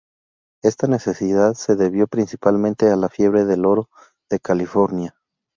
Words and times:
Esta 0.63 0.87
necesidad 0.87 1.53
se 1.53 1.75
debió 1.75 2.07
principalmente 2.07 2.89
a 2.89 2.95
la 2.95 3.07
fiebre 3.07 3.45
del 3.45 3.67
oro 3.67 3.91
de 4.31 4.39
California. 4.39 5.15